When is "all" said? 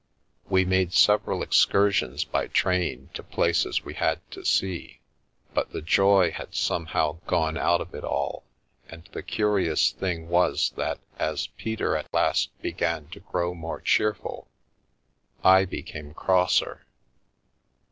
8.03-8.43